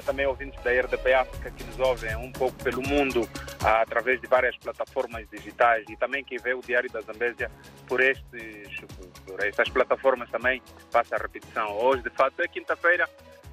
[0.00, 3.28] dia também ouvintes da RDP África que nos ouvem um pouco pelo mundo
[3.62, 7.50] ah, através de várias plataformas digitais e também quem vê o Diário da Zambésia
[7.86, 8.80] por, estes,
[9.26, 11.70] por estas plataformas também passa a repetição.
[11.78, 13.08] Hoje, de fato, é quinta-feira,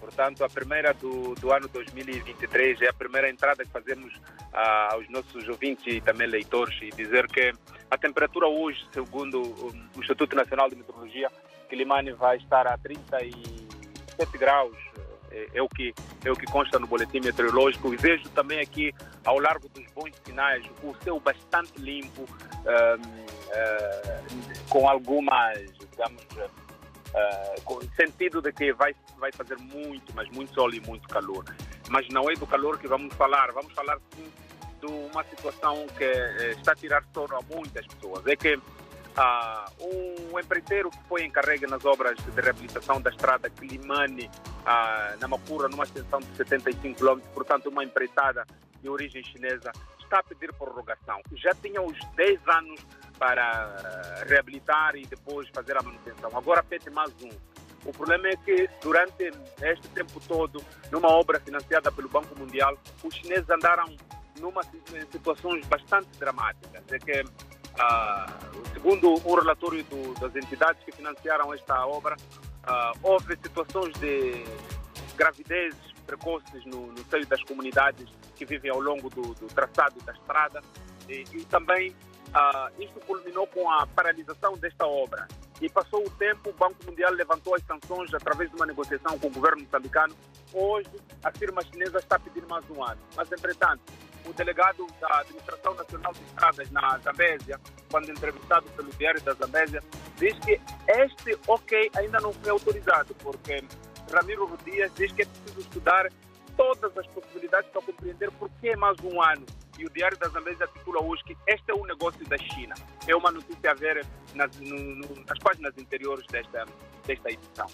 [0.00, 4.12] portanto, a primeira do, do ano 2023 é a primeira entrada que fazemos
[4.52, 7.52] ah, aos nossos ouvintes e também leitores e dizer que
[7.90, 11.30] a temperatura hoje, segundo o Instituto Nacional de Meteorologia,
[11.68, 14.76] Quilimane vai estar a 37 graus
[15.32, 15.94] é, é, o que,
[16.24, 17.92] é o que consta no boletim meteorológico.
[17.92, 24.68] E vejo também aqui, ao largo dos bons sinais, o céu bastante limpo, um, uh,
[24.68, 25.58] com algumas,
[25.90, 31.08] digamos, uh, com sentido de que vai, vai fazer muito, mas muito sol e muito
[31.08, 31.44] calor.
[31.88, 34.30] Mas não é do calor que vamos falar, vamos falar sim
[34.82, 38.26] de uma situação que eh, está a tirar sono a muitas pessoas.
[38.26, 38.58] É que
[39.16, 44.30] ah, um empreiteiro que foi encarregue nas obras de reabilitação da estrada Climane,
[44.64, 48.46] ah, na Macura, numa extensão de 75 km, portanto, uma empreitada
[48.80, 49.70] de origem chinesa,
[50.02, 51.20] está a pedir prorrogação.
[51.34, 52.80] Já tinha os 10 anos
[53.18, 56.30] para reabilitar e depois fazer a manutenção.
[56.34, 57.30] Agora pede mais um.
[57.84, 59.30] O problema é que durante
[59.62, 63.96] este tempo todo, numa obra financiada pelo Banco Mundial, os chineses andaram
[64.40, 64.62] numa
[65.10, 66.82] situações bastante dramáticas.
[66.90, 67.24] É que
[68.72, 72.16] segundo o relatório do, das entidades que financiaram esta obra,
[72.64, 74.44] ah, houve situações de
[75.16, 75.74] gravidez
[76.06, 80.62] precoces no, no seio das comunidades que vivem ao longo do, do traçado da estrada
[81.08, 81.94] e, e também
[82.34, 85.26] ah, isto culminou com a paralisação desta obra.
[85.62, 89.28] E passou o tempo, o Banco Mundial levantou as sanções através de uma negociação com
[89.28, 90.12] o governo moçambicano.
[90.52, 90.90] Hoje,
[91.22, 93.00] a firma chinesa está pedindo mais um ano.
[93.14, 93.80] Mas, entretanto,
[94.26, 99.80] o delegado da Administração Nacional de Estradas na Zambésia, quando entrevistado pelo Diário da Zambésia,
[100.16, 103.62] diz que este ok ainda não foi autorizado, porque
[104.12, 106.08] Ramiro Rodias diz que é preciso estudar
[106.56, 109.46] todas as possibilidades para compreender por que mais um ano.
[109.78, 112.74] E o Diário da Zambésia titula hoje que este é um negócio da China.
[113.06, 116.66] É uma notícia a ver nas, no, nas páginas interiores desta,
[117.06, 117.66] desta edição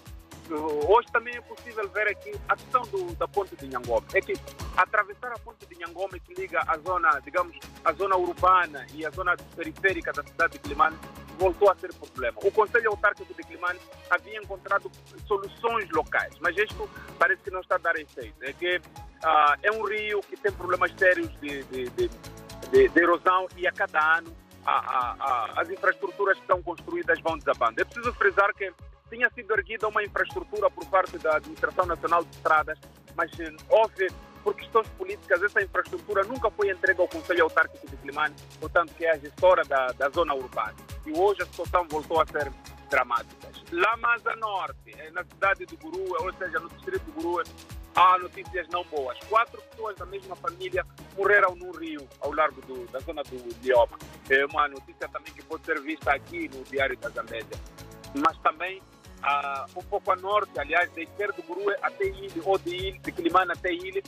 [0.54, 4.06] hoje também é possível ver aqui a questão do, da ponte de Nhangoma.
[4.14, 4.34] É que
[4.76, 9.10] atravessar a ponte de Nhangoma que liga a zona, digamos, a zona urbana e a
[9.10, 10.96] zona periférica da cidade de Climane
[11.38, 12.36] voltou a ser problema.
[12.42, 13.78] O Conselho Autárquico de Climane
[14.10, 14.90] havia encontrado
[15.26, 16.88] soluções locais, mas isto
[17.18, 18.34] parece que não está a dar efeito.
[18.42, 18.80] É que
[19.22, 23.72] ah, é um rio que tem problemas sérios de, de, de, de erosão e a
[23.72, 27.80] cada ano a, a, a, as infraestruturas que estão construídas vão desabando.
[27.80, 28.70] É preciso frisar que
[29.08, 32.78] tinha sido erguida uma infraestrutura por parte da Administração Nacional de Estradas,
[33.16, 34.08] mas eh, houve,
[34.48, 39.04] por questões políticas, essa infraestrutura nunca foi entregue ao Conselho Autárquico de Climane, portanto, que
[39.04, 40.74] é a gestora da, da zona urbana.
[41.04, 42.50] E hoje a situação voltou a ser
[42.88, 43.48] dramática.
[43.72, 47.44] Lá mais a norte, eh, na cidade de Gurua, ou seja, no distrito de Gurua,
[47.94, 49.18] há notícias não boas.
[49.28, 50.82] Quatro pessoas da mesma família
[51.14, 53.98] morreram no rio, ao largo do, da zona do Lioma.
[54.30, 57.60] É uma notícia também que pode ser vista aqui no Diário da Zambésia.
[58.14, 62.74] Mas também uh, um pouco a norte, aliás, de do Guru até Ilha, ou de
[62.74, 64.02] Ilha, de Climane até Ilha,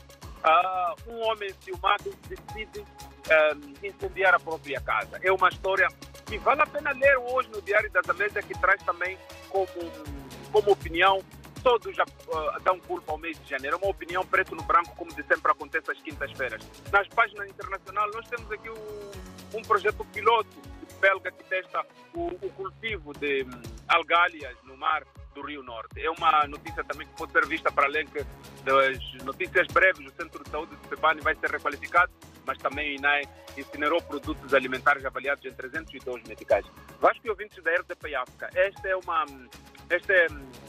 [0.44, 5.18] uh, um homem ciumado decide um, incendiar a própria casa.
[5.22, 5.88] É uma história
[6.26, 9.18] que vale a pena ler hoje no Diário das Américas, que traz também
[9.48, 9.66] como,
[10.52, 11.22] como opinião
[11.62, 13.76] todos uh, dão culpa ao mês de janeiro.
[13.76, 16.62] É uma opinião preto no branco, como de sempre acontece às quintas-feiras.
[16.90, 20.70] Nas páginas internacionais, nós temos aqui um, um projeto piloto
[21.00, 21.84] belga que testa
[22.14, 25.04] o, o cultivo de um, algálias no mar
[25.34, 26.00] do Rio Norte.
[26.00, 28.06] É uma notícia também que pode ser vista para além
[28.64, 30.06] das notícias breves.
[30.06, 32.10] O Centro de Saúde de Sebani vai ser requalificado,
[32.46, 36.64] mas também o INAE incinerou produtos alimentares avaliados em 302 medicais.
[37.00, 39.26] Vasco e ouvintes da RDP África, esta é uma...
[39.88, 40.26] Esta é,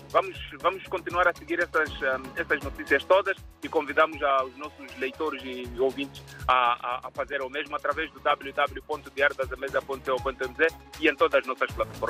[0.10, 1.92] vamos, vamos continuar a seguir essas,
[2.36, 7.50] essas notícias todas e convidamos os nossos leitores e ouvintes a, a, a fazer o
[7.50, 11.92] mesmo através do www.diardasamesa.co.mz e em todas as nossas plataformas.